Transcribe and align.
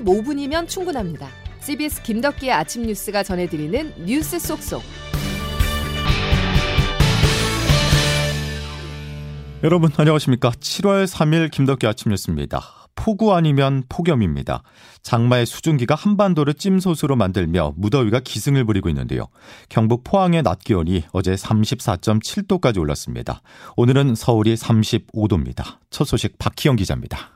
15분이면 0.00 0.68
충분합니다. 0.68 1.28
CBS 1.60 2.02
김덕기의 2.02 2.52
아침 2.52 2.82
뉴스가 2.82 3.22
전해드리는 3.22 4.04
뉴스 4.04 4.38
속속. 4.38 4.82
여러분 9.62 9.90
안녕하십니까? 9.96 10.50
7월 10.50 11.06
3일 11.06 11.50
김덕기 11.50 11.86
아침 11.86 12.10
뉴스입니다. 12.10 12.62
폭우 12.94 13.32
아니면 13.32 13.84
폭염입니다. 13.88 14.62
장마의 15.02 15.46
수증기가 15.46 15.94
한반도를 15.94 16.54
찜소스로 16.54 17.14
만들며 17.16 17.74
무더위가 17.76 18.20
기승을 18.20 18.64
부리고 18.64 18.88
있는데요. 18.88 19.26
경북 19.68 20.02
포항의 20.04 20.42
낮 20.42 20.60
기온이 20.60 21.04
어제 21.12 21.34
34.7도까지 21.34 22.80
올랐습니다. 22.80 23.42
오늘은 23.76 24.14
서울이 24.14 24.54
35도입니다. 24.54 25.78
첫 25.90 26.04
소식 26.04 26.38
박희영 26.38 26.76
기자입니다. 26.76 27.35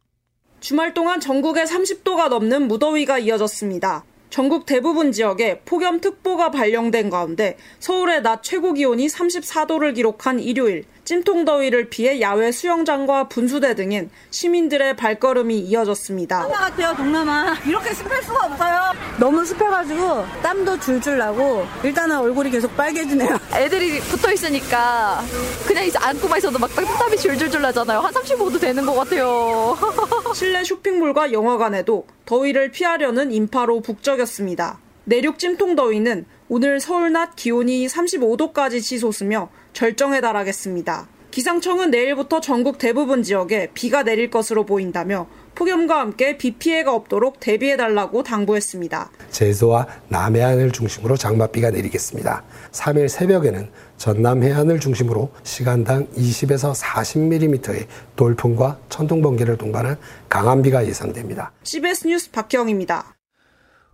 주말 0.60 0.92
동안 0.92 1.20
전국에 1.20 1.64
30도가 1.64 2.28
넘는 2.28 2.68
무더위가 2.68 3.18
이어졌습니다. 3.18 4.04
전국 4.28 4.64
대부분 4.66 5.10
지역에 5.10 5.60
폭염특보가 5.64 6.50
발령된 6.52 7.10
가운데 7.10 7.56
서울의 7.80 8.22
낮 8.22 8.42
최고 8.42 8.74
기온이 8.74 9.08
34도를 9.08 9.94
기록한 9.94 10.38
일요일 10.38 10.84
찜통더위를 11.04 11.90
피해 11.90 12.20
야외 12.20 12.52
수영장과 12.52 13.26
분수대 13.28 13.74
등엔 13.74 14.10
시민들의 14.30 14.94
발걸음이 14.94 15.58
이어졌습니다. 15.58 16.42
동남아 16.42 16.66
같아요, 16.66 16.94
동남아. 16.94 17.56
이렇게 17.66 17.92
습할 17.92 18.22
수가 18.22 18.46
없어요. 18.46 18.92
너무 19.18 19.44
습해가지고 19.44 20.24
땀도 20.40 20.78
줄줄 20.78 21.18
나고 21.18 21.66
일단은 21.82 22.16
얼굴이 22.18 22.50
계속 22.50 22.76
빨개지네요. 22.76 23.36
애들이 23.54 23.98
붙어 23.98 24.30
있으니까 24.30 25.24
그냥 25.66 25.79
안고만 25.98 26.38
있어도 26.38 26.58
막 26.58 26.70
땀이 26.74 27.16
줄줄줄 27.16 27.62
나잖아요. 27.62 28.00
한 28.00 28.12
35도 28.12 28.60
되는 28.60 28.84
것 28.84 28.94
같아요. 28.94 29.76
실내 30.34 30.64
쇼핑몰과 30.64 31.32
영화관에도 31.32 32.06
더위를 32.24 32.70
피하려는 32.70 33.32
인파로 33.32 33.80
북적였습니다. 33.80 34.78
내륙 35.04 35.38
찜통 35.38 35.76
더위는 35.76 36.26
오늘 36.48 36.80
서울 36.80 37.12
낮 37.12 37.36
기온이 37.36 37.86
35도까지 37.86 38.82
치솟으며 38.82 39.50
절정에 39.72 40.20
달하겠습니다. 40.20 41.08
기상청은 41.30 41.90
내일부터 41.90 42.40
전국 42.40 42.78
대부분 42.78 43.22
지역에 43.22 43.70
비가 43.72 44.02
내릴 44.02 44.30
것으로 44.30 44.66
보인다며 44.66 45.28
폭염과 45.60 46.00
함께 46.00 46.38
비 46.38 46.52
피해가 46.52 46.94
없도록 46.94 47.38
대비해달라고 47.38 48.22
당부했습니다. 48.22 49.10
제주와 49.30 49.86
남해안을 50.08 50.72
중심으로 50.72 51.18
장맛비가 51.18 51.70
내리겠습니다. 51.70 52.42
3일 52.72 53.08
새벽에는 53.08 53.68
전남 53.98 54.42
해안을 54.42 54.80
중심으로 54.80 55.30
시간당 55.42 56.06
20에서 56.16 56.74
40mm의 56.74 57.86
돌풍과 58.16 58.78
천둥 58.88 59.20
번개를 59.20 59.58
동반한 59.58 59.98
강한 60.30 60.62
비가 60.62 60.86
예상됩니다. 60.86 61.52
CBS 61.62 62.06
뉴스 62.06 62.30
박경입니다. 62.30 63.16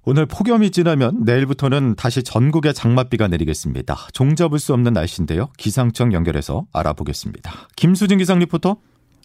오늘 0.04 0.24
폭염이 0.24 0.70
지나면 0.70 1.24
내일부터는 1.24 1.96
다시 1.96 2.22
전국에 2.22 2.72
장맛비가 2.72 3.26
내리겠습니다. 3.26 3.96
종잡을 4.12 4.60
수 4.60 4.72
없는 4.72 4.92
날씨인데요. 4.92 5.50
기상청 5.58 6.12
연결해서 6.12 6.66
알아보겠습니다. 6.72 7.50
김수진 7.74 8.18
기상 8.18 8.38
리포터. 8.38 8.76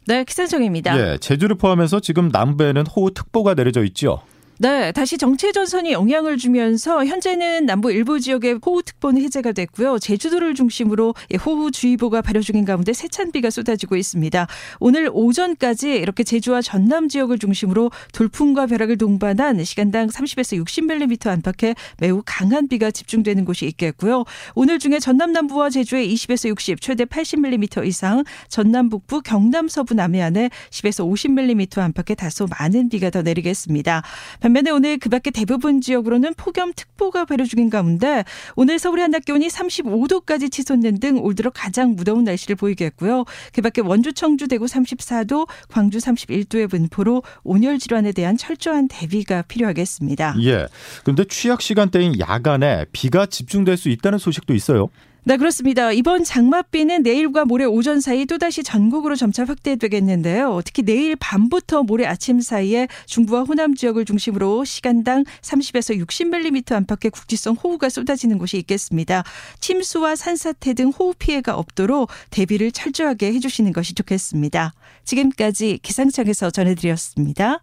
네, 0.07 0.23
기상청입니다. 0.23 0.97
예, 0.99 1.17
제주를 1.17 1.55
포함해서 1.55 1.99
지금 1.99 2.29
남부에는 2.29 2.87
호우특보가 2.87 3.53
내려져 3.53 3.83
있죠. 3.85 4.21
네, 4.61 4.91
다시 4.91 5.17
정체 5.17 5.51
전선이 5.51 5.91
영향을 5.91 6.37
주면서 6.37 7.03
현재는 7.03 7.65
남부 7.65 7.91
일부 7.91 8.19
지역에 8.19 8.59
호우특보는 8.63 9.19
해제가 9.23 9.53
됐고요. 9.53 9.97
제주도를 9.97 10.53
중심으로 10.53 11.15
호우주의보가 11.43 12.21
발효 12.21 12.41
중인 12.41 12.63
가운데 12.63 12.93
세찬 12.93 13.31
비가 13.31 13.49
쏟아지고 13.49 13.95
있습니다. 13.95 14.45
오늘 14.79 15.09
오전까지 15.11 15.95
이렇게 15.95 16.23
제주와 16.23 16.61
전남 16.61 17.09
지역을 17.09 17.39
중심으로 17.39 17.89
돌풍과 18.13 18.67
벼락을 18.67 18.99
동반한 18.99 19.63
시간당 19.63 20.09
30에서 20.09 20.63
60mm 20.63 21.25
안팎의 21.25 21.73
매우 21.97 22.21
강한 22.23 22.67
비가 22.67 22.91
집중되는 22.91 23.45
곳이 23.45 23.65
있겠고요. 23.65 24.25
오늘 24.53 24.77
중에 24.77 24.99
전남 24.99 25.31
남부와 25.31 25.71
제주에 25.71 26.05
20에서 26.05 26.49
60, 26.49 26.81
최대 26.81 27.05
80mm 27.05 27.87
이상, 27.87 28.23
전남 28.47 28.89
북부, 28.89 29.23
경남 29.23 29.67
서부 29.69 29.95
남해안에 29.95 30.51
10에서 30.69 31.11
50mm 31.11 31.79
안팎의 31.79 32.15
다소 32.15 32.45
많은 32.45 32.89
비가 32.89 33.09
더 33.09 33.23
내리겠습니다. 33.23 34.03
반면에 34.51 34.69
오늘 34.69 34.97
그 34.97 35.07
밖에 35.07 35.31
대부분 35.31 35.79
지역으로는 35.79 36.33
폭염특보가 36.33 37.23
발효 37.23 37.45
중인 37.45 37.69
가운데 37.69 38.25
오늘 38.57 38.79
서울의 38.79 39.03
한낮 39.03 39.23
기온이 39.23 39.47
35도까지 39.47 40.51
치솟는 40.51 40.99
등 40.99 41.21
올 41.21 41.35
들어 41.35 41.49
가장 41.49 41.95
무더운 41.95 42.25
날씨를 42.25 42.57
보이겠고요. 42.57 43.23
그 43.53 43.61
밖에 43.61 43.81
원주, 43.81 44.13
청주, 44.13 44.47
대구 44.47 44.65
34도, 44.65 45.47
광주 45.69 45.99
31도의 45.99 46.69
분포로 46.69 47.23
온열 47.43 47.79
질환에 47.79 48.11
대한 48.11 48.35
철저한 48.35 48.89
대비가 48.89 49.41
필요하겠습니다. 49.43 50.35
예. 50.41 50.67
그런데 51.03 51.23
취약 51.25 51.61
시간대인 51.61 52.19
야간에 52.19 52.85
비가 52.91 53.25
집중될 53.25 53.77
수 53.77 53.87
있다는 53.89 54.17
소식도 54.19 54.53
있어요. 54.53 54.89
네, 55.23 55.37
그렇습니다. 55.37 55.91
이번 55.91 56.23
장맛비는 56.23 57.03
내일과 57.03 57.45
모레 57.45 57.65
오전 57.65 58.01
사이 58.01 58.25
또다시 58.25 58.63
전국으로 58.63 59.15
점차 59.15 59.45
확대되겠는데요. 59.45 60.61
특히 60.65 60.81
내일 60.81 61.15
밤부터 61.15 61.83
모레 61.83 62.07
아침 62.07 62.41
사이에 62.41 62.87
중부와 63.05 63.43
호남 63.43 63.75
지역을 63.75 64.05
중심으로 64.05 64.65
시간당 64.65 65.23
30에서 65.41 66.03
60mm 66.03 66.71
안팎의 66.71 67.11
국지성 67.11 67.53
호우가 67.53 67.89
쏟아지는 67.89 68.39
곳이 68.39 68.57
있겠습니다. 68.57 69.23
침수와 69.59 70.15
산사태 70.15 70.73
등 70.73 70.89
호우 70.89 71.13
피해가 71.13 71.55
없도록 71.55 72.09
대비를 72.31 72.71
철저하게 72.71 73.31
해주시는 73.33 73.73
것이 73.73 73.93
좋겠습니다. 73.93 74.73
지금까지 75.05 75.77
기상청에서 75.83 76.49
전해드렸습니다. 76.49 77.61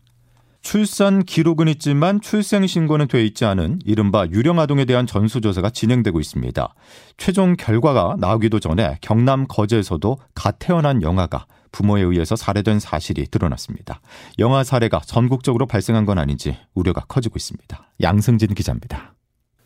출산 0.61 1.23
기록은 1.23 1.69
있지만 1.69 2.21
출생 2.21 2.67
신고는 2.67 3.09
돼 3.09 3.25
있지 3.25 3.45
않은 3.45 3.79
이른바 3.85 4.27
유령 4.27 4.59
아동에 4.59 4.85
대한 4.85 5.07
전수조사가 5.07 5.71
진행되고 5.71 6.21
있습니다. 6.21 6.75
최종 7.17 7.57
결과가 7.57 8.17
나오기도 8.19 8.61
전에 8.61 8.99
경남 9.01 9.47
거제에서도 9.49 10.19
갓 10.35 10.57
태어난 10.59 11.03
영아가 11.03 11.47
부모에 11.71 12.03
의해서 12.03 12.35
살해된 12.37 12.81
사실이 12.81 13.27
드러났습니다. 13.31 14.01
영아 14.39 14.65
사례가 14.65 15.01
전국적으로 15.05 15.67
발생한 15.67 16.05
건 16.07 16.19
아닌지 16.19 16.57
우려가 16.75 17.03
커지고 17.07 17.35
있습니다. 17.37 17.93
양승진 18.03 18.55
기자입니다. 18.55 19.15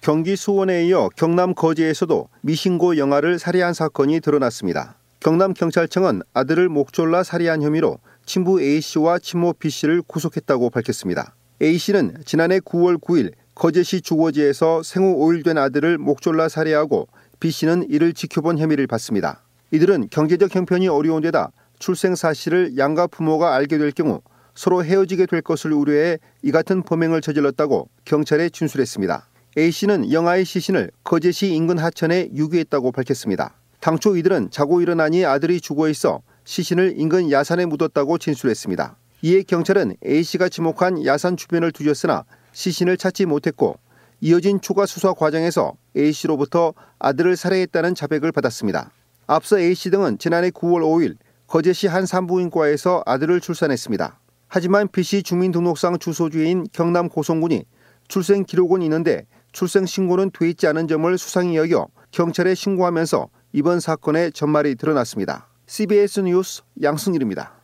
경기 0.01 0.35
수원에 0.35 0.85
이어 0.87 1.09
경남 1.17 1.55
거제에서도 1.55 2.29
미신고 2.43 2.99
영아를 2.99 3.39
살해한 3.39 3.73
사건이 3.73 4.21
드러났습니다. 4.21 4.97
경남 5.21 5.55
경찰청은 5.55 6.23
아들을 6.35 6.69
목졸라 6.69 7.23
살해한 7.23 7.63
혐의로 7.63 7.99
친부 8.25 8.61
A씨와 8.61 9.19
친모 9.19 9.55
B씨를 9.55 10.03
구속했다고 10.03 10.71
밝혔습니다. 10.71 11.35
A씨는 11.61 12.19
지난해 12.25 12.61
9월 12.61 13.01
9일 13.01 13.33
거제시 13.55 14.01
주거지에서 14.01 14.83
생후 14.83 15.17
5일 15.19 15.45
된 15.45 15.59
아들을 15.59 15.99
목졸라 15.99 16.49
살해하고 16.49 17.09
B씨는 17.41 17.89
이를 17.91 18.13
지켜본 18.13 18.59
혐의를 18.59 18.87
받습니다. 18.87 19.43
이들은 19.73 20.09
경제적 20.11 20.55
형편이 20.55 20.89
어려운 20.89 21.23
데다 21.23 21.51
출생 21.79 22.15
사실을 22.15 22.79
양가 22.79 23.09
부모가 23.09 23.55
알게 23.55 23.79
될 23.79 23.91
경우 23.91 24.21
서로 24.55 24.85
헤어지게 24.85 25.27
될 25.27 25.43
것을 25.43 25.73
우려해 25.73 26.19
이 26.43 26.51
같은 26.53 26.83
범행을 26.83 27.21
저질렀다고 27.21 27.89
경찰에 28.05 28.51
진술했습니다. 28.51 29.29
A씨는 29.59 30.13
영아의 30.13 30.45
시신을 30.45 30.91
거제시 31.05 31.53
인근 31.55 31.79
하천에 31.79 32.31
유기했다고 32.35 32.93
밝혔습니다. 32.93 33.55
당초 33.81 34.17
이들은 34.17 34.51
자고 34.51 34.81
일어나니 34.81 35.25
아들이 35.25 35.61
죽어 35.61 35.89
있어 35.89 36.23
시신을 36.45 36.95
인근 36.97 37.31
야산에 37.31 37.67
묻었다고 37.67 38.19
진술했습니다. 38.19 38.97
이에 39.23 39.43
경찰은 39.43 39.97
A씨가 40.05 40.49
지목한 40.49 41.07
야산 41.07 41.37
주변을 41.37 41.73
뒤졌으나 41.73 42.25
시신을 42.53 42.97
찾지 42.97 43.27
못했고 43.27 43.79
이어진 44.21 44.61
추가 44.61 44.87
수사 44.87 45.13
과정에서 45.13 45.75
A씨로부터 45.97 46.75
아들을 46.99 47.37
살해했다는 47.37 47.95
자백을 47.95 48.33
받았습니다. 48.33 48.91
앞서 49.27 49.59
A씨 49.59 49.91
등은 49.91 50.19
지난해 50.19 50.51
9월 50.51 50.83
5일 50.83 51.17
거제시 51.47 51.87
한 51.87 52.07
산부인과에서 52.07 53.03
아들을 53.07 53.41
출산했습니다. 53.41 54.19
하지만 54.49 54.89
B씨 54.89 55.23
주민등록상 55.23 55.99
주소지인 55.99 56.67
경남 56.73 57.09
고성군이 57.09 57.65
출생 58.09 58.45
기록은 58.45 58.83
있는데 58.83 59.27
출생 59.53 59.87
신고는 59.87 60.31
돼 60.33 60.51
있지 60.51 60.67
않은 60.67 60.89
점을 60.89 61.17
수상히 61.17 61.57
여겨 61.57 61.89
경찰에 62.11 62.55
신고하면서 62.55 63.29
이번 63.53 63.81
사건의 63.81 64.33
전말이 64.33 64.75
드러났습니다. 64.75 65.52
CBS 65.67 66.21
뉴스 66.21 66.63
양승일입니다. 66.81 67.62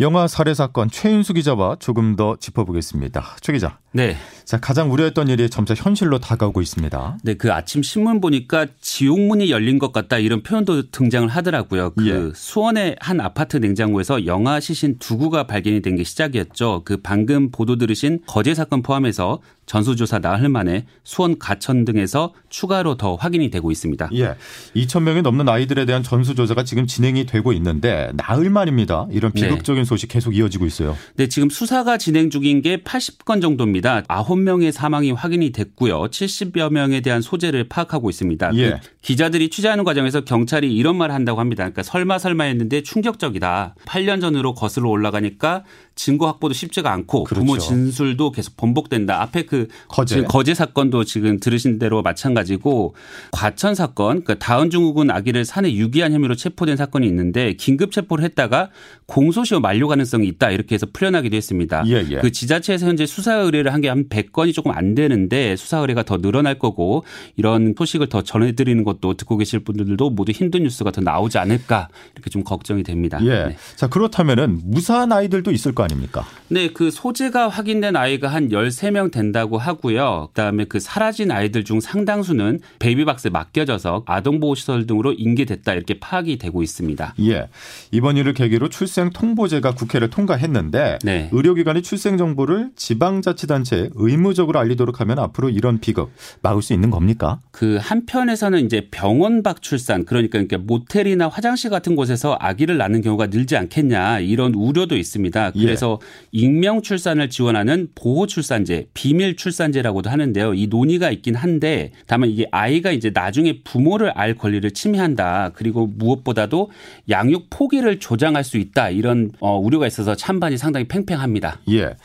영화 0.00 0.26
살해 0.26 0.54
사건 0.54 0.88
최인수 0.90 1.34
기자와 1.34 1.76
조금 1.78 2.16
더 2.16 2.34
짚어보겠습니다. 2.40 3.36
최 3.42 3.52
기자. 3.52 3.78
네. 3.92 4.16
자, 4.44 4.58
가장 4.58 4.90
우려했던 4.92 5.28
일이 5.28 5.50
점차 5.50 5.74
현실로 5.74 6.18
다가오고 6.18 6.62
있습니다. 6.62 7.18
네, 7.22 7.34
그 7.34 7.52
아침 7.52 7.82
신문 7.82 8.20
보니까 8.20 8.66
지옥문이 8.80 9.50
열린 9.50 9.78
것 9.78 9.92
같다 9.92 10.18
이런 10.18 10.42
표현도 10.42 10.90
등장을 10.90 11.28
하더라고요. 11.28 11.90
그 11.90 12.08
예. 12.08 12.32
수원의 12.34 12.96
한 13.00 13.20
아파트 13.20 13.58
냉장고에서 13.58 14.26
영아 14.26 14.60
시신 14.60 14.96
두 14.98 15.18
구가 15.18 15.46
발견이 15.46 15.82
된 15.82 15.96
게 15.96 16.04
시작이었죠. 16.04 16.82
그 16.84 16.98
방금 17.02 17.50
보도 17.50 17.76
들으신 17.76 18.20
거제 18.26 18.54
사건 18.54 18.82
포함해서 18.82 19.40
전수조사 19.66 20.18
나흘 20.20 20.48
만에 20.48 20.86
수원 21.04 21.38
가천 21.38 21.84
등에서 21.84 22.32
추가로 22.48 22.96
더 22.96 23.16
확인이 23.16 23.50
되고 23.50 23.70
있습니다. 23.70 24.10
예. 24.14 24.34
2천 24.74 25.02
명이 25.02 25.22
넘는 25.22 25.48
아이들에 25.48 25.84
대한 25.84 26.02
전수조사가 26.02 26.64
지금 26.64 26.86
진행이 26.86 27.26
되고 27.26 27.52
있는데 27.52 28.10
나흘 28.14 28.50
만입니다. 28.50 29.06
이런 29.10 29.32
네. 29.32 29.42
비극적인 29.42 29.82
네. 29.82 29.88
소식 29.90 30.08
계속 30.08 30.36
이어지고 30.36 30.66
있어요. 30.66 30.96
네, 31.16 31.26
지금 31.28 31.50
수사가 31.50 31.98
진행 31.98 32.30
중인 32.30 32.62
게 32.62 32.76
80건 32.78 33.42
정도입니다. 33.42 34.02
9명의 34.02 34.70
사망이 34.70 35.10
확인이 35.10 35.50
됐고요. 35.50 36.04
70여 36.04 36.70
명에 36.70 37.00
대한 37.00 37.20
소재를 37.22 37.68
파악하고 37.68 38.08
있습니다. 38.08 38.52
예. 38.54 38.70
그 38.70 38.78
기자들이 39.02 39.50
취재하는 39.50 39.82
과정에서 39.82 40.20
경찰이 40.20 40.74
이런 40.74 40.96
말을 40.96 41.14
한다고 41.14 41.40
합니다. 41.40 41.64
그러니까 41.64 41.82
설마 41.82 42.18
설마 42.18 42.44
했는데 42.44 42.82
충격적이다. 42.82 43.74
8년 43.84 44.20
전으로 44.20 44.54
거슬러 44.54 44.88
올라가니까 44.88 45.64
증거 45.96 46.26
확보도 46.26 46.54
쉽지가 46.54 46.90
않고 46.92 47.24
그렇죠. 47.24 47.44
부모 47.44 47.58
진술도 47.58 48.32
계속 48.32 48.56
번복된다. 48.56 49.20
앞에 49.22 49.42
그 49.42 49.66
거제. 49.88 50.22
거제 50.22 50.54
사건도 50.54 51.04
지금 51.04 51.38
들으신 51.40 51.78
대로 51.78 52.02
마찬가지고 52.02 52.94
과천 53.32 53.74
사건, 53.74 54.24
그 54.24 54.38
다은 54.38 54.70
증후군 54.70 55.10
아기를 55.10 55.44
산에 55.44 55.74
유기한 55.74 56.12
혐의로 56.12 56.36
체포된 56.36 56.76
사건이 56.76 57.06
있는데 57.06 57.54
긴급 57.54 57.92
체포를 57.92 58.24
했다가 58.24 58.70
공소시효 59.06 59.60
만료 59.60 59.79
가능성이 59.88 60.26
있다 60.28 60.50
이렇게 60.50 60.74
해서 60.74 60.86
풀려나기도 60.92 61.36
했습니다. 61.36 61.82
예, 61.86 62.04
예. 62.10 62.16
그 62.18 62.32
지자체에서 62.32 62.86
현재 62.86 63.04
수사 63.06 63.34
의뢰를 63.36 63.72
한 63.74 63.80
게 63.80 63.88
한 63.90 64.08
100건이 64.08 64.54
조금 64.54 64.70
안 64.72 64.94
되는데 64.94 65.56
수사 65.56 65.78
의뢰가 65.78 66.02
더 66.04 66.18
늘어날 66.18 66.58
거고 66.58 67.04
이런 67.36 67.74
소식을 67.76 68.08
더 68.08 68.22
전해드리는 68.22 68.84
것도 68.84 69.14
듣고 69.14 69.36
계실 69.36 69.60
분들도 69.60 70.10
모두 70.10 70.32
힘든 70.32 70.62
뉴스가 70.62 70.90
더 70.92 71.00
나오지 71.00 71.38
않을까 71.38 71.88
이렇게 72.14 72.30
좀 72.30 72.44
걱정이 72.44 72.82
됩니다. 72.82 73.18
예. 73.22 73.28
네. 73.46 73.56
자, 73.76 73.88
그렇다면은 73.88 74.60
무사한 74.64 75.12
아이들도 75.12 75.50
있을 75.50 75.74
거 75.74 75.82
아닙니까? 75.82 76.24
네, 76.48 76.68
그 76.72 76.90
소재가 76.90 77.48
확인된 77.48 77.96
아이가 77.96 78.28
한 78.28 78.48
13명 78.50 79.10
된다고 79.10 79.58
하고요. 79.58 80.28
그다음에 80.28 80.64
그 80.64 80.78
사라진 80.78 81.30
아이들 81.30 81.64
중 81.64 81.80
상당수는 81.80 82.60
베이비박스에 82.78 83.30
맡겨져서 83.30 84.04
아동보호시설 84.06 84.86
등으로 84.86 85.12
인계됐다 85.12 85.72
이렇게 85.74 85.98
파악이 85.98 86.38
되고 86.38 86.62
있습니다. 86.62 87.14
예. 87.20 87.48
이번 87.90 88.16
일을 88.16 88.34
계기로 88.34 88.68
출생 88.68 89.10
통보제 89.10 89.59
가 89.60 89.74
국회를 89.74 90.10
통과했는데 90.10 90.98
네. 91.04 91.28
의료기관이 91.32 91.82
출생 91.82 92.16
정보를 92.16 92.70
지방자치단체에 92.76 93.90
의무적으로 93.94 94.58
알리도록 94.58 95.00
하면 95.00 95.18
앞으로 95.18 95.50
이런 95.50 95.80
비극 95.80 96.10
막을 96.42 96.62
수 96.62 96.72
있는 96.72 96.90
겁니까? 96.90 97.40
그 97.50 97.78
한편에서는 97.80 98.64
이제 98.64 98.88
병원 98.90 99.42
밖 99.42 99.62
출산 99.62 100.04
그러니까 100.04 100.38
그러니까 100.38 100.58
모텔이나 100.58 101.28
화장실 101.28 101.70
같은 101.70 101.96
곳에서 101.96 102.36
아기를 102.40 102.76
낳는 102.78 103.02
경우가 103.02 103.26
늘지 103.26 103.56
않겠냐 103.56 104.20
이런 104.20 104.54
우려도 104.54 104.96
있습니다. 104.96 105.52
예. 105.54 105.60
그래서 105.60 106.00
익명 106.32 106.82
출산을 106.82 107.30
지원하는 107.30 107.88
보호 107.94 108.26
출산제, 108.26 108.88
비밀 108.94 109.36
출산제라고도 109.36 110.10
하는데요. 110.10 110.54
이 110.54 110.66
논의가 110.66 111.10
있긴 111.10 111.34
한데 111.34 111.92
다만 112.06 112.30
이게 112.30 112.46
아이가 112.50 112.92
이제 112.92 113.10
나중에 113.12 113.60
부모를 113.62 114.10
알 114.10 114.34
권리를 114.34 114.70
침해한다. 114.70 115.50
그리고 115.54 115.86
무엇보다도 115.86 116.70
양육 117.08 117.48
포기를 117.50 117.98
조장할 117.98 118.44
수 118.44 118.56
있다. 118.56 118.90
이런 118.90 119.30
어, 119.50 119.58
우려가 119.58 119.86
있어서 119.86 120.14
찬반이 120.14 120.56
상당히 120.58 120.86
팽팽합니다. 120.88 121.58
예. 121.68 121.96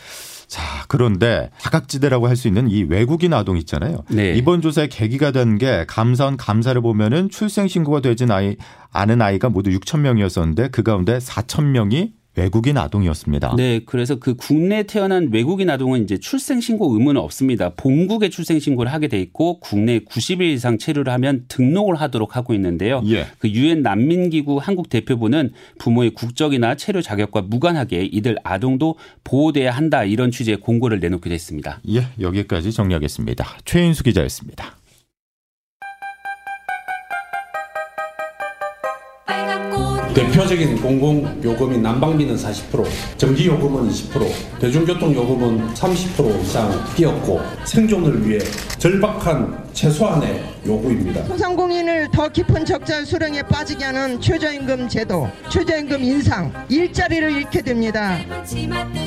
자, 0.48 0.62
그런데 0.88 1.50
다각지대라고 1.62 2.28
할 2.28 2.36
수 2.36 2.48
있는 2.48 2.70
이 2.70 2.84
외국인 2.84 3.34
아동 3.34 3.58
있잖아요. 3.58 4.04
네. 4.10 4.34
이번 4.36 4.62
조사의 4.62 4.90
계기가 4.90 5.32
된 5.32 5.58
게 5.58 5.86
감사원 5.88 6.38
감사를 6.38 6.80
보면은 6.82 7.30
출생 7.30 7.68
신고가 7.68 8.02
되진 8.02 8.30
아이 8.32 8.56
않은 8.92 9.22
아이가 9.22 9.50
모두 9.50 9.70
6천 9.72 10.00
명이었었는데 10.02 10.70
그 10.70 10.84
가운데 10.84 11.18
4천 11.18 11.66
명이 11.66 12.12
외국인 12.36 12.78
아동이었습니다. 12.78 13.56
네, 13.56 13.80
그래서 13.86 14.16
그 14.16 14.36
국내에 14.36 14.84
태어난 14.84 15.30
외국인 15.32 15.70
아동은 15.70 16.04
이제 16.04 16.18
출생 16.18 16.62
신고 16.62 16.94
의무는 16.94 17.22
없습니다. 17.22 17.72
본국에 17.76 18.30
출생 18.30 18.60
신고를 18.60 18.92
하게 18.92 19.08
돼 19.08 19.20
있고 19.22 19.60
국내 19.60 20.00
90일 20.00 20.42
이상 20.54 20.78
체류를 20.78 21.12
하면 21.14 21.46
등록을 21.48 21.96
하도록 21.96 22.36
하고 22.36 22.54
있는데요. 22.54 23.02
예. 23.08 23.28
그 23.40 23.50
유엔 23.50 23.82
난민기구 23.82 24.60
한국 24.62 24.90
대표부는 24.90 25.52
부모의 25.80 26.12
국적이나 26.12 26.76
체류 26.76 27.02
자격과 27.02 27.44
무관하게 27.44 28.04
이들 28.06 28.38
아동도 28.44 28.96
보호돼야 29.24 29.72
한다 29.72 30.04
이런 30.04 30.32
취지의 30.32 30.58
공고를 30.58 31.00
내놓기도 31.00 31.34
했습니다. 31.34 31.80
예, 31.90 32.08
여기까지 32.20 32.72
정리하겠습니다. 32.72 33.46
최인수 33.66 34.04
기자였습니다. 34.04 34.78
대표적인 40.16 40.82
공공요금인 40.82 41.82
난방비는 41.82 42.38
40%, 42.38 42.88
전기요금은 43.18 43.90
20%, 43.90 44.60
대중교통요금은 44.62 45.74
30% 45.74 46.42
이상 46.42 46.72
뛰었고 46.96 47.42
생존을 47.66 48.26
위해 48.26 48.40
절박한 48.80 49.65
최소한의 49.75 50.42
요구입니다. 50.66 51.25
소상공인을 51.25 52.07
더 52.12 52.30
깊은 52.30 52.63
적자 52.63 53.04
수렁에 53.04 53.42
빠지게 53.44 53.83
하는 53.83 54.19
최저임금 54.22 54.88
제도, 54.88 55.30
최저임금 55.51 56.01
인상, 56.01 56.51
일자리를 56.69 57.30
잃게 57.33 57.62
됩니다. 57.62 58.18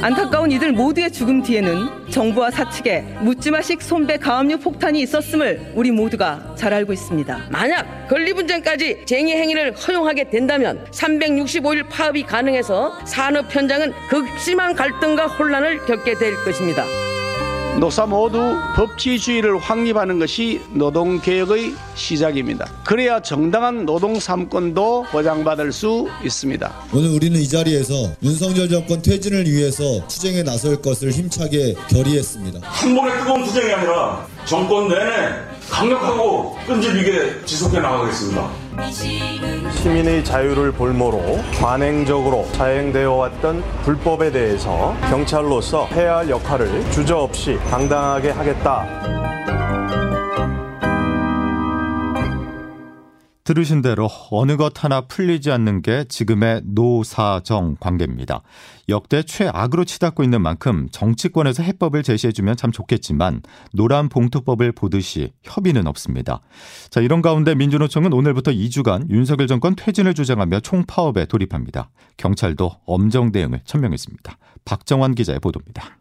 안타까운 0.02 0.52
이들 0.52 0.72
모두의 0.72 1.10
죽음 1.10 1.42
뒤에는 1.42 2.10
정부와 2.10 2.50
사측의 2.50 3.02
묻지마식 3.22 3.80
손배 3.80 4.18
가압류 4.18 4.58
폭탄이 4.58 5.00
있었음을 5.00 5.72
우리 5.74 5.90
모두가 5.90 6.54
잘 6.56 6.74
알고 6.74 6.92
있습니다. 6.92 7.46
만약 7.50 8.06
건리분쟁까지 8.08 9.06
쟁의 9.06 9.36
행위를 9.36 9.74
허용하게 9.74 10.28
된다면 10.28 10.84
365일 10.90 11.88
파업이 11.88 12.24
가능해서 12.24 13.06
산업 13.06 13.54
현장은 13.54 13.92
극심한 14.10 14.74
갈등과 14.74 15.28
혼란을 15.28 15.86
겪게 15.86 16.14
될 16.18 16.34
것입니다. 16.44 16.84
노사 17.78 18.06
모두 18.06 18.56
법치주의를 18.74 19.58
확립하는 19.58 20.18
것이 20.18 20.60
노동개혁의 20.74 21.74
시작입니다. 21.94 22.66
그래야 22.84 23.22
정당한 23.22 23.86
노동 23.86 24.14
3권도 24.14 25.08
보장받을 25.10 25.72
수 25.72 26.08
있습니다. 26.24 26.74
오늘 26.92 27.10
우리는 27.10 27.38
이 27.38 27.46
자리에서 27.46 27.94
윤석열 28.22 28.68
정권 28.68 29.00
퇴진을 29.00 29.46
위해서 29.46 30.04
투쟁에 30.08 30.42
나설 30.42 30.82
것을 30.82 31.12
힘차게 31.12 31.74
결의했습니다. 31.88 32.60
한 32.62 32.96
번의 32.96 33.18
뜨거운 33.18 33.44
투쟁이 33.44 33.72
아니라 33.72 34.26
정권 34.44 34.88
내내 34.88 35.47
강력하고 35.78 36.56
끈질기게 36.66 37.44
지속해 37.44 37.78
나가겠습니다. 37.78 38.50
시민의 39.70 40.24
자유를 40.24 40.72
볼모로 40.72 41.38
관행적으로 41.60 42.48
자행되어 42.50 43.12
왔던 43.12 43.62
불법에 43.84 44.32
대해서 44.32 44.96
경찰로서 45.08 45.86
해야 45.92 46.16
할 46.16 46.30
역할을 46.30 46.90
주저없이 46.90 47.60
당당하게 47.70 48.30
하겠다. 48.30 49.37
들으신 53.48 53.80
대로 53.80 54.10
어느 54.30 54.58
것 54.58 54.84
하나 54.84 55.00
풀리지 55.00 55.50
않는 55.50 55.80
게 55.80 56.04
지금의 56.06 56.60
노사정 56.66 57.76
관계입니다. 57.80 58.42
역대 58.90 59.22
최악으로 59.22 59.86
치닫고 59.86 60.22
있는 60.22 60.42
만큼 60.42 60.86
정치권에서 60.92 61.62
해법을 61.62 62.02
제시해주면 62.02 62.56
참 62.58 62.72
좋겠지만 62.72 63.40
노란 63.72 64.10
봉투법을 64.10 64.72
보듯이 64.72 65.32
협의는 65.44 65.86
없습니다. 65.86 66.42
자 66.90 67.00
이런 67.00 67.22
가운데 67.22 67.54
민주노총은 67.54 68.12
오늘부터 68.12 68.50
2주간 68.50 69.08
윤석열 69.08 69.46
정권 69.46 69.74
퇴진을 69.74 70.12
주장하며 70.12 70.60
총파업에 70.60 71.24
돌입합니다. 71.24 71.88
경찰도 72.18 72.72
엄정 72.84 73.32
대응을 73.32 73.62
천명했습니다. 73.64 74.36
박정환 74.66 75.14
기자의 75.14 75.40
보도입니다. 75.40 75.96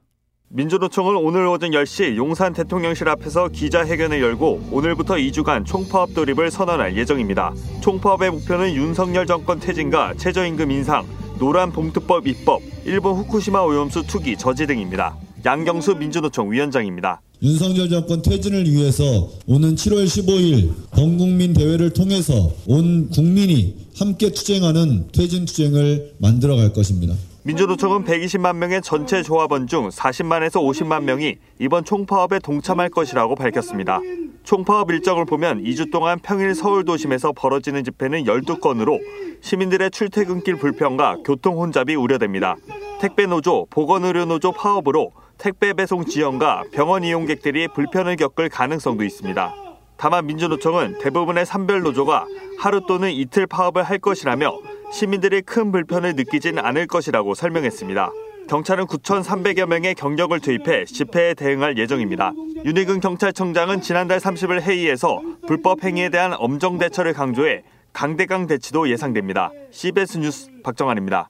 민주노총은 0.49 1.17
오늘 1.17 1.45
오전 1.45 1.71
10시 1.71 2.15
용산 2.15 2.53
대통령실 2.53 3.09
앞에서 3.09 3.49
기자회견을 3.49 4.21
열고 4.21 4.69
오늘부터 4.71 5.15
2주간 5.15 5.65
총파업 5.65 6.13
돌입을 6.13 6.51
선언할 6.51 6.95
예정입니다. 6.95 7.53
총파업의 7.81 8.31
목표는 8.31 8.73
윤석열 8.73 9.25
정권 9.25 9.59
퇴진과 9.59 10.13
최저임금 10.17 10.71
인상, 10.71 11.05
노란 11.37 11.73
봉투법 11.73 12.27
입법, 12.27 12.61
일본 12.85 13.17
후쿠시마 13.17 13.61
오염수 13.61 14.03
투기 14.07 14.37
저지 14.37 14.65
등입니다. 14.67 15.17
양경수 15.43 15.95
민주노총 15.95 16.49
위원장입니다. 16.49 17.21
윤석열 17.43 17.89
정권 17.89 18.21
퇴진을 18.21 18.71
위해서 18.71 19.03
오는 19.47 19.75
7월 19.75 20.05
15일 20.05 20.71
범국민 20.91 21.53
대회를 21.53 21.91
통해서 21.91 22.51
온 22.65 23.09
국민이 23.09 23.75
함께 23.97 24.31
투쟁하는 24.31 25.09
퇴진 25.11 25.45
투쟁을 25.45 26.13
만들어 26.19 26.55
갈 26.55 26.71
것입니다. 26.71 27.15
민주노총은 27.47 28.03
120만 28.03 28.57
명의 28.57 28.81
전체 28.81 29.23
조합원 29.23 29.67
중 29.67 29.87
40만에서 29.87 30.61
50만 30.61 31.03
명이 31.03 31.37
이번 31.59 31.85
총파업에 31.85 32.39
동참할 32.39 32.89
것이라고 32.89 33.35
밝혔습니다. 33.35 34.01
총파업 34.43 34.91
일정을 34.91 35.23
보면 35.23 35.63
2주 35.63 35.89
동안 35.89 36.19
평일 36.21 36.53
서울 36.53 36.83
도심에서 36.83 37.31
벌어지는 37.31 37.85
집회는 37.85 38.25
12건으로 38.25 38.99
시민들의 39.39 39.91
출퇴근길 39.91 40.57
불편과 40.57 41.19
교통 41.23 41.57
혼잡이 41.57 41.95
우려됩니다. 41.95 42.57
택배 42.99 43.25
노조, 43.25 43.65
보건의료 43.69 44.25
노조 44.25 44.51
파업으로 44.51 45.13
택배 45.37 45.71
배송 45.71 46.03
지연과 46.03 46.65
병원 46.73 47.05
이용객들이 47.05 47.69
불편을 47.69 48.17
겪을 48.17 48.49
가능성도 48.49 49.05
있습니다. 49.05 49.55
다만 49.95 50.25
민주노총은 50.25 50.97
대부분의 50.99 51.45
산별 51.45 51.81
노조가 51.81 52.25
하루 52.59 52.81
또는 52.85 53.09
이틀 53.11 53.47
파업을 53.47 53.83
할 53.83 53.99
것이라며 53.99 54.51
시민들이 54.91 55.41
큰 55.41 55.71
불편을 55.71 56.15
느끼진 56.15 56.59
않을 56.59 56.87
것이라고 56.87 57.33
설명했습니다. 57.33 58.11
경찰은 58.47 58.85
9,300여 58.85 59.65
명의 59.65 59.93
경력을 59.93 60.39
투입해 60.39 60.85
집회에 60.85 61.33
대응할 61.33 61.77
예정입니다. 61.77 62.31
윤희근 62.63 63.01
경찰청장은 63.01 63.81
지난달 63.81 64.19
30일 64.19 64.61
회의에서 64.61 65.21
불법 65.45 65.83
행위에 65.83 66.09
대한 66.09 66.33
엄정 66.33 66.77
대처를 66.77 67.13
강조해 67.13 67.63
강대강 67.91 68.47
대치도 68.47 68.89
예상됩니다. 68.89 69.51
CBS 69.71 70.19
뉴스 70.19 70.49
박정환입니다. 70.63 71.29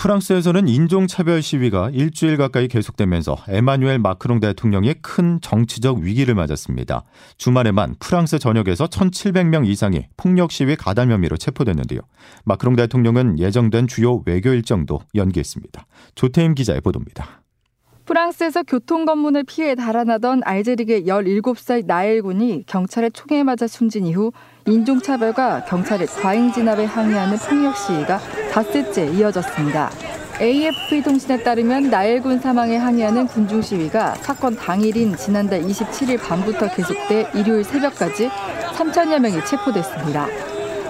프랑스에서는 0.00 0.66
인종차별 0.66 1.42
시위가 1.42 1.90
일주일 1.92 2.38
가까이 2.38 2.68
계속되면서 2.68 3.36
에마뉴엘 3.48 3.98
마크롱 3.98 4.40
대통령이 4.40 4.94
큰 5.02 5.40
정치적 5.42 5.98
위기를 5.98 6.34
맞았습니다. 6.34 7.04
주말에만 7.36 7.96
프랑스 8.00 8.38
전역에서 8.38 8.86
1,700명 8.86 9.66
이상이 9.66 10.06
폭력 10.16 10.52
시위 10.52 10.74
가담 10.74 11.12
혐의로 11.12 11.36
체포됐는데요. 11.36 12.00
마크롱 12.46 12.76
대통령은 12.76 13.38
예정된 13.38 13.88
주요 13.88 14.22
외교 14.24 14.48
일정도 14.54 15.00
연기했습니다. 15.14 15.86
조태임 16.14 16.54
기자의 16.54 16.80
보도입니다. 16.80 17.39
프랑스에서 18.10 18.64
교통 18.64 19.04
검문을 19.04 19.44
피해 19.44 19.76
달아나던 19.76 20.40
알제리계 20.44 21.04
17살 21.04 21.86
나엘 21.86 22.22
군이 22.22 22.64
경찰의 22.66 23.12
총에 23.12 23.44
맞아 23.44 23.68
숨진 23.68 24.04
이후 24.04 24.32
인종차별과 24.66 25.66
경찰의 25.66 26.08
과잉 26.08 26.50
진압에 26.50 26.86
항의하는 26.86 27.38
폭력 27.38 27.76
시위가 27.76 28.18
닷새째 28.50 29.12
이어졌습니다. 29.12 29.92
AFP 30.40 31.02
통신에 31.04 31.40
따르면 31.44 31.90
나엘 31.90 32.20
군 32.20 32.40
사망에 32.40 32.76
항의하는 32.78 33.28
군중 33.28 33.62
시위가 33.62 34.16
사건 34.16 34.56
당일인 34.56 35.14
지난달 35.14 35.62
27일 35.62 36.20
밤부터 36.20 36.68
계속돼 36.74 37.30
일요일 37.36 37.62
새벽까지 37.62 38.28
3천여 38.76 39.20
명이 39.20 39.44
체포됐습니다. 39.44 40.26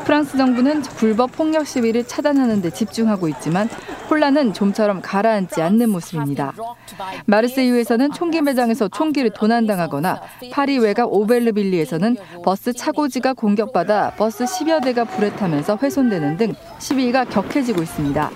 프랑스 0.07 0.39
정부는 0.39 0.81
불법 0.97 1.33
폭력 1.33 1.67
시위를 1.67 2.05
차단하는 2.05 2.62
데 2.62 2.71
집중하고 2.71 3.29
있지만 3.29 3.69
혼란은 4.11 4.52
좀처럼 4.52 5.00
가라앉지 5.02 5.62
않는 5.62 5.88
모습입니다. 5.90 6.52
마르세유에서는 7.26 8.11
총기 8.12 8.43
매장에서 8.43 8.88
총기를 8.88 9.31
도난당하거나 9.31 10.21
파리 10.50 10.79
외곽 10.79 11.12
오벨르빌리에서는 11.12 12.17
버스 12.45 12.73
차고지가 12.73 13.35
공격받아 13.35 14.14
버스 14.17 14.45
10여 14.45 14.83
대가 14.83 15.05
불에 15.05 15.31
타면서 15.31 15.79
훼손되는 15.81 16.37
등 16.37 16.55
시위가 16.81 17.26
격해지고 17.26 17.83
있습니다. 17.83 18.31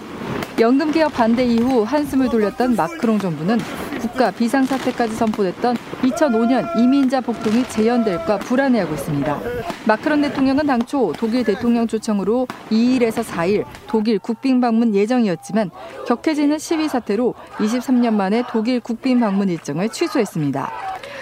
연금 0.60 0.92
개혁 0.92 1.12
반대 1.12 1.44
이후 1.44 1.82
한숨을 1.82 2.28
돌렸던 2.28 2.76
마크롱 2.76 3.18
정부는 3.18 3.58
국가 4.00 4.30
비상사태까지 4.30 5.16
선포됐던 5.16 5.76
2005년 6.10 6.78
이민자 6.78 7.20
폭동이 7.20 7.64
재현될까 7.68 8.38
불안해하고 8.38 8.94
있습니다. 8.94 9.40
마크론 9.86 10.22
대통령은 10.22 10.66
당초 10.66 11.12
독일 11.16 11.44
대통령 11.44 11.86
초청으로 11.86 12.46
2일에서 12.70 13.22
4일 13.24 13.64
독일 13.86 14.18
국빈 14.18 14.60
방문 14.60 14.94
예정이었지만 14.94 15.70
격해지는 16.06 16.58
시위 16.58 16.88
사태로 16.88 17.34
23년 17.56 18.14
만에 18.14 18.42
독일 18.50 18.80
국빈 18.80 19.20
방문 19.20 19.48
일정을 19.48 19.88
취소했습니다. 19.88 20.70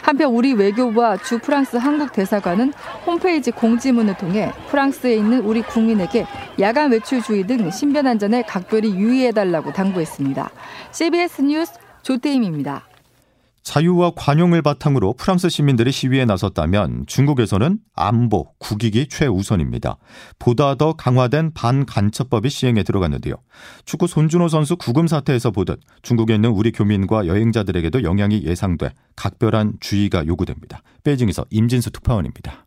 한편 0.03 0.35
우리 0.35 0.53
외교부와 0.53 1.17
주 1.19 1.39
프랑스 1.39 1.77
한국 1.77 2.13
대사관은 2.13 2.73
홈페이지 3.07 3.53
공지문을 3.53 4.17
통해 4.17 4.51
프랑스에 4.69 5.15
있는 5.15 5.41
우리 5.41 5.63
국민에게 5.63 6.27
야간 6.59 6.91
외출 6.91 7.23
주의 7.23 7.47
등 7.47 7.71
신변 7.71 8.09
안전에 8.09 8.43
각별히 8.43 8.95
유의해달라고 8.95 9.73
당부했습니다. 9.73 10.51
CBS 10.91 11.43
뉴스 11.43 11.73
조태임입니다. 12.03 12.92
자유와 13.63 14.13
관용을 14.17 14.61
바탕으로 14.63 15.15
프랑스 15.15 15.49
시민들이 15.49 15.93
시위에 15.93 16.25
나섰다면 16.25 17.05
중국에서는 17.07 17.79
안보, 17.95 18.53
국익이 18.59 19.09
최우선입니다. 19.09 19.99
보다 20.39 20.75
더 20.75 20.95
강화된 20.95 21.53
반간첩법이 21.55 22.51
시행에 22.51 22.83
들어갔는데요. 22.83 23.37
축구 23.85 24.07
손준호 24.07 24.49
선수 24.49 24.77
구금 24.77 25.07
사태에서 25.07 25.53
보듯 25.53 25.81
중국에 26.03 26.35
있는 26.35 26.51
우리 26.51 26.73
교민과 26.73 27.27
여행자들에게도 27.27 28.03
영향이 28.03 28.43
예상돼 28.45 28.91
각별한 29.15 29.75
주의가 29.81 30.27
요구됩니다. 30.27 30.83
베이징에서 31.05 31.45
임진수 31.51 31.91
특파원입니다. 31.93 32.67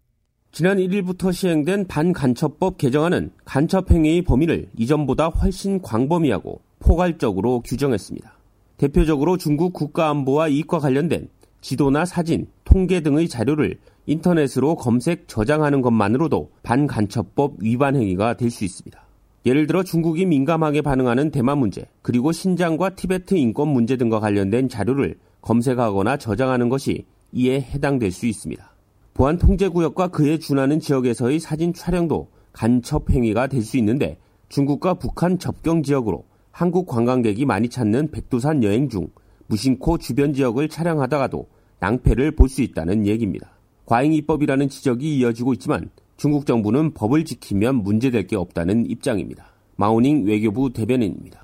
지난 0.54 0.78
1일부터 0.78 1.34
시행된 1.34 1.88
반간첩법 1.88 2.78
개정안은 2.78 3.32
간첩 3.44 3.92
행위의 3.92 4.22
범위를 4.22 4.70
이전보다 4.78 5.28
훨씬 5.28 5.82
광범위하고 5.82 6.62
포괄적으로 6.80 7.60
규정했습니다. 7.60 8.35
대표적으로 8.78 9.38
중국 9.38 9.74
국가안보와 9.74 10.50
이익과 10.50 10.80
관련된 10.80 11.30
지도나 11.62 12.06
사진, 12.06 12.48
통계 12.64 13.02
등의 13.02 13.28
자료를 13.28 13.78
인터넷으로 14.06 14.76
검색, 14.76 15.28
저장하는 15.28 15.82
것만으로도 15.82 16.52
반간첩법 16.62 17.56
위반 17.60 17.96
행위가 17.96 18.36
될 18.36 18.52
수 18.52 18.66
있습니다. 18.66 19.04
예를 19.46 19.68
들어 19.68 19.84
중국이 19.84 20.26
민감하게 20.26 20.82
반응하는 20.82 21.32
대만 21.32 21.58
문제, 21.58 21.86
그리고 22.02 22.32
신장과 22.32 22.96
티베트 22.96 23.36
인권 23.36 23.68
문제 23.70 23.96
등과 23.96 24.20
관련된 24.20 24.70
자료를 24.70 25.18
검색하거나 25.42 26.18
저장하는 26.18 26.70
것이 26.70 27.06
이에 27.32 27.62
해당될 27.62 28.12
수 28.12 28.26
있습니다. 28.26 28.72
보안 29.14 29.38
통제 29.38 29.68
구역과 29.68 30.10
그에 30.10 30.38
준하는 30.40 30.80
지역에서의 30.80 31.40
사진 31.40 31.74
촬영도 31.74 32.28
간첩 32.52 33.10
행위가 33.10 33.48
될 33.48 33.62
수 33.64 33.78
있는데 33.78 34.18
중국과 34.50 34.96
북한 34.96 35.40
접경 35.40 35.84
지역으로 35.84 36.26
한국 36.56 36.88
관광객이 36.88 37.44
많이 37.44 37.68
찾는 37.68 38.12
백두산 38.12 38.64
여행 38.64 38.88
중 38.88 39.10
무심코 39.48 39.98
주변 39.98 40.32
지역을 40.34 40.70
촬영하다가도 40.70 41.48
낭패를 41.82 42.32
볼 42.32 42.48
수 42.48 42.62
있다는 42.62 43.08
얘기입니다. 43.08 43.50
과잉 43.86 44.14
입법이라는 44.14 44.70
지적이 44.70 45.18
이어지고 45.18 45.52
있지만 45.56 45.90
중국 46.16 46.46
정부는 46.46 46.94
법을 46.94 47.26
지키면 47.26 47.84
문제될 47.84 48.28
게 48.28 48.38
없다는 48.38 48.90
입장입니다. 48.90 49.48
마오닝 49.76 50.24
외교부 50.24 50.72
대변인입니다. 50.72 51.44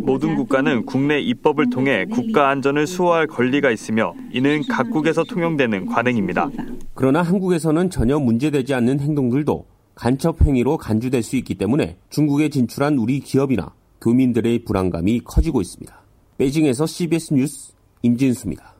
모든 0.00 0.34
국가는 0.34 0.84
국내 0.84 1.20
입법을 1.20 1.70
통해 1.70 2.06
국가 2.06 2.48
안전을 2.48 2.88
수호할 2.88 3.28
권리가 3.28 3.70
있으며 3.70 4.14
이는 4.32 4.62
각국에서 4.68 5.22
통용되는 5.22 5.86
관행입니다. 5.86 6.50
그러나 6.94 7.22
한국에서는 7.22 7.88
전혀 7.88 8.18
문제되지 8.18 8.74
않는 8.74 8.98
행동들도 8.98 9.66
간첩 9.94 10.44
행위로 10.44 10.76
간주될 10.76 11.22
수 11.22 11.36
있기 11.36 11.54
때문에 11.54 11.98
중국에 12.08 12.48
진출한 12.48 12.98
우리 12.98 13.20
기업이나 13.20 13.74
교민들의 14.00 14.64
불안감이 14.64 15.20
커지고 15.24 15.60
있습니다. 15.60 16.00
베이징에서 16.38 16.86
CBS 16.86 17.34
뉴스 17.34 17.72
임진수입니다. 18.02 18.74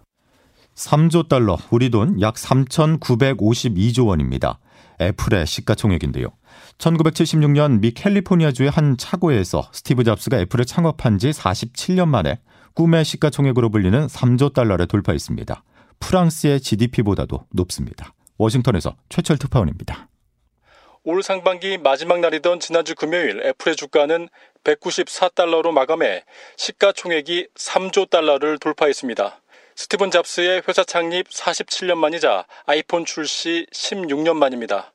3조 0.75 1.29
달러, 1.29 1.59
우리 1.71 1.91
돈 1.91 2.21
약 2.21 2.35
3,952조 2.35 4.07
원입니다. 4.07 4.59
애플의 5.01 5.47
시가총액인데요. 5.47 6.29
1976년 6.79 7.81
미 7.81 7.93
캘리포니아주의 7.93 8.71
한 8.71 8.97
차고에서 8.97 9.69
스티브 9.73 10.05
잡스가 10.05 10.39
애플을 10.41 10.65
창업한 10.65 11.19
지 11.19 11.31
47년 11.31 12.09
만에 12.09 12.41
꿈의 12.75 13.05
시가총액으로 13.05 13.71
불리는 13.71 14.07
3조 14.07 14.53
달러를 14.53 14.87
돌파했습니다. 14.87 15.65
프랑스의 16.01 16.61
GDP보다도 16.61 17.47
높습니다. 17.53 18.15
워싱턴에서 18.39 18.97
최철 19.11 19.37
특파원입니다. 19.39 20.10
올 21.05 21.23
상반기 21.23 21.79
마지막 21.79 22.21
날이던 22.21 22.61
지난주 22.61 22.95
금요일 22.95 23.41
애플의 23.43 23.75
주가는 23.75 24.29
194달러로 24.65 25.71
마감해 25.73 26.25
시가총액이 26.59 27.49
3조 27.55 28.11
달러를 28.11 28.59
돌파했습니다. 28.59 29.41
스티븐 29.77 30.11
잡스의 30.11 30.61
회사 30.69 30.85
창립 30.85 31.31
47년 31.31 31.97
만이자 31.97 32.45
아이폰 32.67 33.07
출시 33.07 33.67
16년 33.73 34.37
만입니다. 34.37 34.93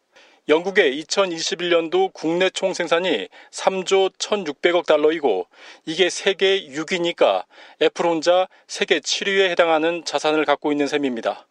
영국의 0.48 1.02
2021년도 1.02 2.14
국내 2.14 2.52
총 2.52 2.76
생산이 2.76 3.28
3조 3.50 4.14
1,600억 4.20 4.86
달러이고 4.86 5.48
이게 5.88 6.12
세계 6.12 6.68
6위니까 6.68 7.46
애플 7.82 8.06
혼자 8.06 8.48
세계 8.68 9.00
7위에 9.00 9.50
해당하는 9.50 10.06
자산을 10.06 10.46
갖고 10.46 10.72
있는 10.72 10.86
셈입니다. 10.86 11.48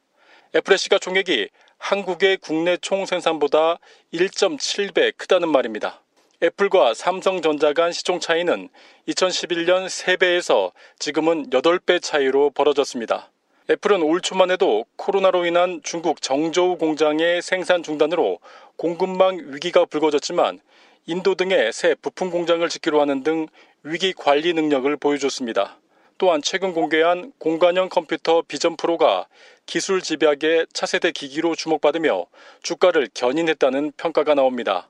애플의 0.54 0.78
시가총액이 0.78 1.48
한국의 1.84 2.38
국내 2.38 2.78
총 2.78 3.04
생산보다 3.04 3.78
1.7배 4.14 5.14
크다는 5.18 5.50
말입니다. 5.50 6.00
애플과 6.42 6.94
삼성전자 6.94 7.74
간 7.74 7.92
시총 7.92 8.20
차이는 8.20 8.70
2011년 9.08 9.84
3배에서 9.84 10.72
지금은 10.98 11.50
8배 11.50 12.00
차이로 12.00 12.52
벌어졌습니다. 12.52 13.30
애플은 13.68 14.02
올 14.02 14.22
초만 14.22 14.50
해도 14.50 14.86
코로나로 14.96 15.44
인한 15.44 15.82
중국 15.84 16.22
정저우 16.22 16.78
공장의 16.78 17.42
생산 17.42 17.82
중단으로 17.82 18.38
공급망 18.76 19.52
위기가 19.52 19.84
불거졌지만 19.84 20.60
인도 21.04 21.34
등의 21.34 21.70
새 21.74 21.94
부품 21.96 22.30
공장을 22.30 22.66
짓기로 22.66 22.98
하는 23.02 23.22
등 23.22 23.46
위기 23.82 24.14
관리 24.14 24.54
능력을 24.54 24.96
보여줬습니다. 24.96 25.76
또한 26.18 26.40
최근 26.42 26.72
공개한 26.72 27.32
공간형 27.38 27.88
컴퓨터 27.88 28.42
비전 28.42 28.76
프로가 28.76 29.26
기술 29.66 30.00
집약의 30.00 30.66
차세대 30.72 31.12
기기로 31.12 31.54
주목받으며 31.54 32.26
주가를 32.62 33.08
견인했다는 33.14 33.92
평가가 33.96 34.34
나옵니다. 34.34 34.88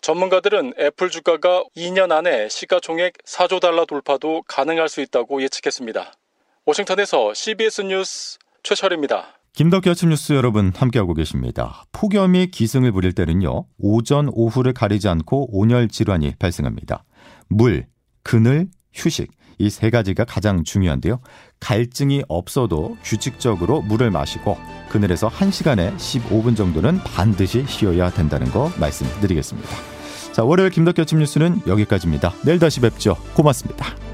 전문가들은 0.00 0.74
애플 0.78 1.08
주가가 1.08 1.64
2년 1.76 2.12
안에 2.12 2.48
시가총액 2.48 3.14
4조 3.24 3.60
달러 3.60 3.86
돌파도 3.86 4.42
가능할 4.46 4.88
수 4.88 5.00
있다고 5.00 5.42
예측했습니다. 5.42 6.12
워싱턴에서 6.66 7.32
CBS 7.34 7.82
뉴스 7.82 8.38
최철입니다. 8.62 9.38
김덕기 9.54 9.88
아침 9.88 10.08
뉴스 10.08 10.32
여러분 10.32 10.72
함께하고 10.74 11.14
계십니다. 11.14 11.84
폭염이 11.92 12.48
기승을 12.48 12.90
부릴 12.90 13.12
때는요. 13.12 13.66
오전, 13.78 14.28
오후를 14.32 14.74
가리지 14.74 15.08
않고 15.08 15.56
온열 15.56 15.88
질환이 15.88 16.34
발생합니다. 16.38 17.04
물, 17.48 17.86
그늘, 18.24 18.66
휴식 18.92 19.30
이 19.58 19.70
세 19.70 19.90
가지가 19.90 20.24
가장 20.24 20.64
중요한데요. 20.64 21.20
갈증이 21.60 22.22
없어도 22.28 22.96
규칙적으로 23.02 23.82
물을 23.82 24.10
마시고 24.10 24.56
그늘에서 24.88 25.28
1시간에 25.28 25.96
15분 25.96 26.56
정도는 26.56 26.98
반드시 26.98 27.64
쉬어야 27.66 28.10
된다는 28.10 28.50
거 28.50 28.70
말씀드리겠습니다. 28.78 29.68
자, 30.32 30.44
월요일 30.44 30.70
김덕기 30.70 31.00
아침 31.00 31.18
뉴스는 31.18 31.62
여기까지입니다. 31.66 32.32
내일 32.44 32.58
다시 32.58 32.80
뵙죠. 32.80 33.16
고맙습니다. 33.34 34.13